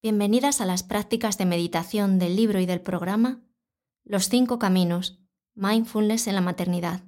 [0.00, 3.42] Bienvenidas a las prácticas de meditación del libro y del programa
[4.04, 5.18] Los cinco caminos,
[5.56, 7.02] Mindfulness en la maternidad,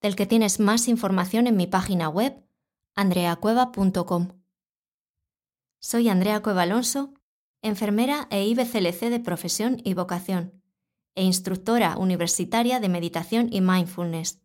[0.00, 2.42] del que tienes más información en mi página web
[2.94, 4.28] andreacueva.com.
[5.80, 7.12] Soy Andrea Cueva Alonso,
[7.60, 10.62] enfermera e IBCLC de profesión y vocación,
[11.14, 14.40] e instructora universitaria de meditación y mindfulness.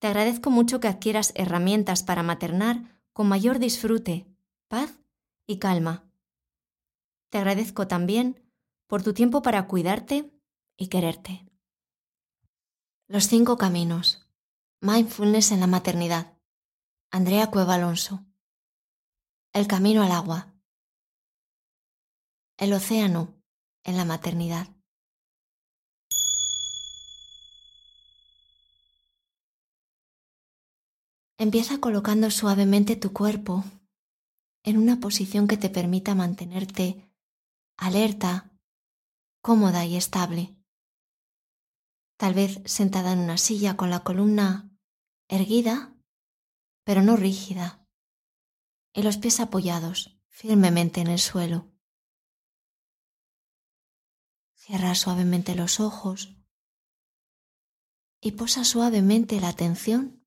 [0.00, 4.26] Te agradezco mucho que adquieras herramientas para maternar con mayor disfrute,
[4.66, 4.98] paz
[5.46, 6.07] y calma
[7.30, 8.42] te agradezco también
[8.86, 10.32] por tu tiempo para cuidarte
[10.76, 11.46] y quererte.
[13.06, 14.26] Los cinco caminos.
[14.80, 16.38] Mindfulness en la maternidad.
[17.10, 18.24] Andrea Cueva Alonso.
[19.52, 20.54] El camino al agua.
[22.56, 23.34] El océano
[23.84, 24.68] en la maternidad.
[31.38, 33.64] Empieza colocando suavemente tu cuerpo
[34.64, 37.07] en una posición que te permita mantenerte
[37.78, 38.52] alerta,
[39.40, 40.56] cómoda y estable.
[42.16, 44.76] Tal vez sentada en una silla con la columna
[45.28, 45.94] erguida,
[46.84, 47.86] pero no rígida,
[48.92, 51.72] y los pies apoyados firmemente en el suelo.
[54.54, 56.36] Cierra suavemente los ojos
[58.20, 60.26] y posa suavemente la atención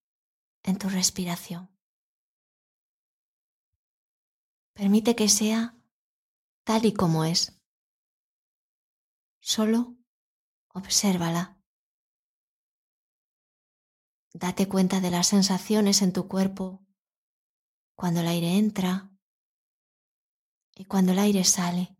[0.63, 1.69] en tu respiración.
[4.73, 5.80] Permite que sea
[6.63, 7.59] tal y como es.
[9.39, 9.97] Solo
[10.69, 11.59] obsérvala.
[14.33, 16.85] Date cuenta de las sensaciones en tu cuerpo
[17.95, 19.11] cuando el aire entra
[20.73, 21.97] y cuando el aire sale.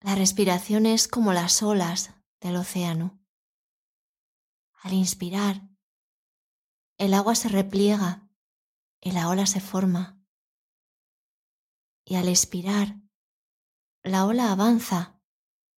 [0.00, 3.22] La respiración es como las olas del océano.
[4.80, 5.62] Al inspirar,
[6.98, 8.28] el agua se repliega
[9.10, 10.22] la ola se forma.
[12.04, 13.00] Y al expirar,
[14.04, 15.20] la ola avanza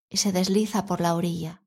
[0.10, 1.64] y se desliza por la orilla.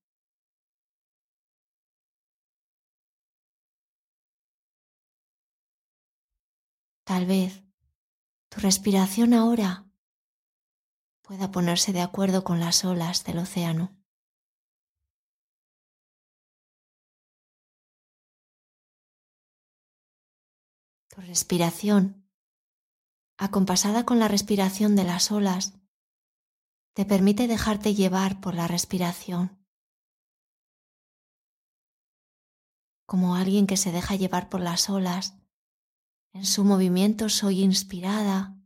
[7.04, 7.64] Tal vez
[8.50, 9.88] tu respiración ahora
[11.22, 13.95] pueda ponerse de acuerdo con las olas del océano.
[21.08, 22.28] Tu respiración,
[23.38, 25.78] acompasada con la respiración de las olas,
[26.94, 29.62] te permite dejarte llevar por la respiración.
[33.06, 35.38] Como alguien que se deja llevar por las olas,
[36.32, 38.58] en su movimiento soy inspirada,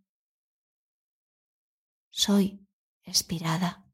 [2.11, 2.67] soy
[3.03, 3.90] expirada.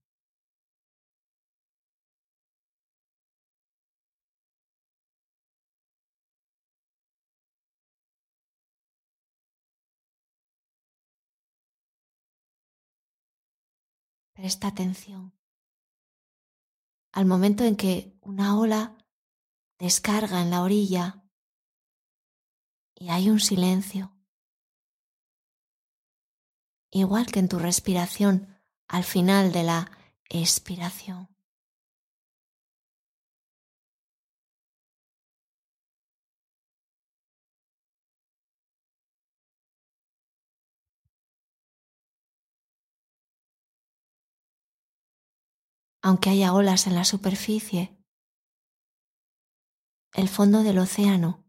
[14.36, 15.32] Presta atención
[17.12, 18.98] al momento en que una ola
[19.78, 21.24] descarga en la orilla
[22.94, 24.14] y hay un silencio.
[26.90, 29.90] Igual que en tu respiración al final de la
[30.28, 31.34] expiración.
[46.06, 47.98] Aunque haya olas en la superficie,
[50.12, 51.44] el fondo del océano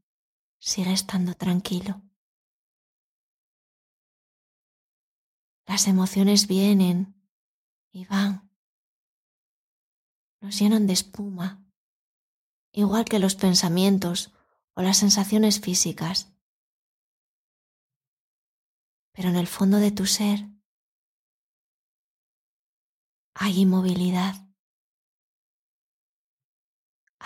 [0.58, 2.02] sigue estando tranquilo.
[5.68, 7.24] Las emociones vienen
[7.92, 8.52] y van,
[10.42, 11.64] nos llenan de espuma,
[12.72, 14.34] igual que los pensamientos
[14.74, 16.34] o las sensaciones físicas.
[19.12, 20.50] Pero en el fondo de tu ser
[23.36, 24.47] hay inmovilidad.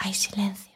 [0.04, 0.72] Hay silencio.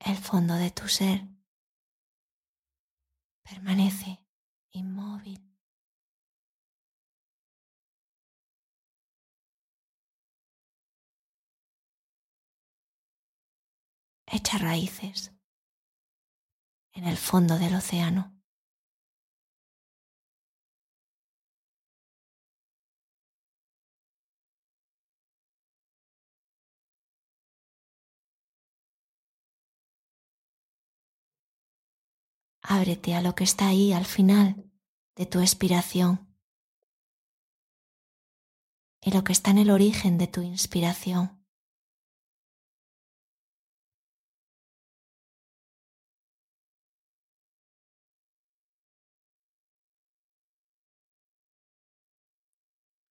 [0.00, 1.26] El fondo de tu ser
[3.42, 4.20] permanece
[4.70, 5.42] inmóvil.
[14.26, 15.37] Echa raíces
[16.98, 18.34] en el fondo del océano.
[32.60, 34.70] Ábrete a lo que está ahí al final
[35.14, 36.28] de tu expiración.
[39.00, 41.37] y lo que está en el origen de tu inspiración.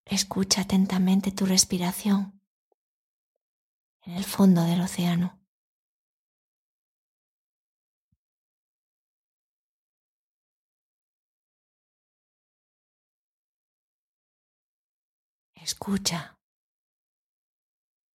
[0.09, 2.42] Escucha atentamente tu respiración
[4.04, 5.38] en el fondo del océano.
[15.56, 16.39] Escucha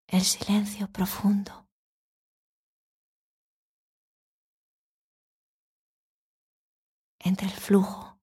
[0.06, 1.68] el silencio profundo.
[7.24, 8.18] entre el flujo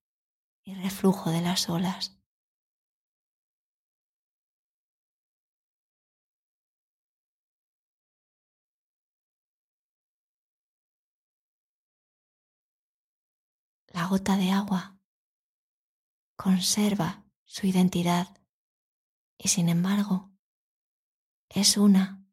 [0.62, 2.19] y reflujo de las olas.
[14.00, 14.98] La gota de agua
[16.34, 18.28] conserva su identidad
[19.36, 20.32] y sin embargo
[21.50, 22.24] es una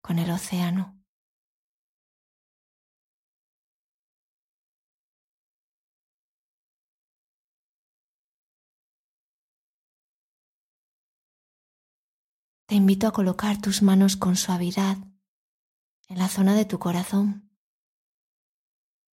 [0.00, 1.00] con el océano.
[12.66, 14.96] Te invito a colocar tus manos con suavidad
[16.08, 17.56] en la zona de tu corazón,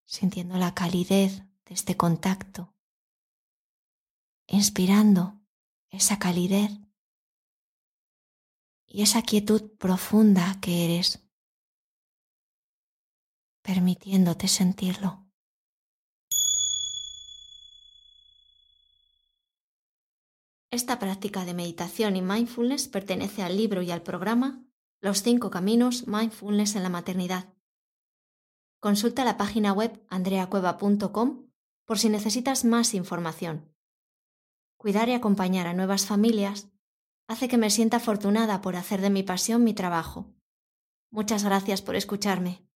[0.05, 2.75] sintiendo la calidez de este contacto,
[4.47, 5.39] inspirando
[5.91, 6.71] esa calidez
[8.87, 11.29] y esa quietud profunda que eres,
[13.61, 15.27] permitiéndote sentirlo.
[20.71, 24.65] Esta práctica de meditación y mindfulness pertenece al libro y al programa
[25.01, 27.53] Los cinco caminos mindfulness en la maternidad.
[28.79, 31.48] Consulta la página web andreacueva.com
[31.89, 33.73] por si necesitas más información.
[34.77, 36.69] Cuidar y acompañar a nuevas familias
[37.27, 40.31] hace que me sienta afortunada por hacer de mi pasión mi trabajo.
[41.09, 42.68] Muchas gracias por escucharme.